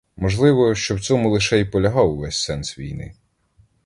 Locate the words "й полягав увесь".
1.59-2.43